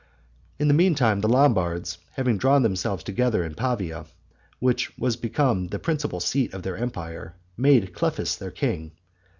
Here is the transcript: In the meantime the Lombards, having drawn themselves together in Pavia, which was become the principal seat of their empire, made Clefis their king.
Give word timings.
In 0.57 0.67
the 0.67 0.73
meantime 0.73 1.21
the 1.21 1.29
Lombards, 1.29 1.99
having 2.13 2.39
drawn 2.39 2.63
themselves 2.63 3.03
together 3.03 3.43
in 3.43 3.53
Pavia, 3.53 4.07
which 4.57 4.97
was 4.97 5.15
become 5.15 5.67
the 5.67 5.77
principal 5.77 6.19
seat 6.19 6.55
of 6.55 6.63
their 6.63 6.75
empire, 6.75 7.35
made 7.55 7.93
Clefis 7.93 8.35
their 8.35 8.49
king. 8.49 8.93